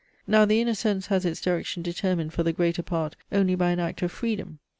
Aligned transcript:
Now 0.25 0.45
the 0.45 0.59
inner 0.59 0.73
sense 0.73 1.05
has 1.05 1.25
its 1.25 1.39
direction 1.41 1.83
determined 1.83 2.33
for 2.33 2.41
the 2.41 2.53
greater 2.53 2.81
part 2.81 3.15
only 3.31 3.53
by 3.53 3.69
an 3.69 3.79
act 3.79 4.01
of 4.01 4.11
freedom. 4.11 4.57